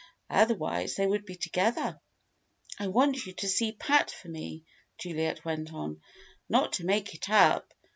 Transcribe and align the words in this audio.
Otherwise 0.31 0.95
they 0.95 1.05
would 1.05 1.25
be 1.25 1.35
together. 1.35 2.01
"I 2.79 2.87
want 2.87 3.27
you 3.27 3.33
to 3.33 3.47
see 3.47 3.73
Pat 3.73 4.09
for 4.09 4.29
me," 4.29 4.63
Juliet 4.97 5.45
went 5.45 5.71
on. 5.71 6.01
"Not 6.49 6.73
to 6.73 6.85
make 6.87 7.13
it 7.13 7.29
up! 7.29 7.71